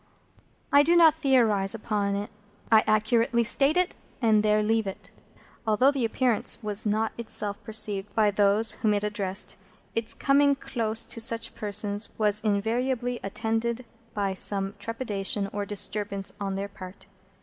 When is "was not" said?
6.63-7.11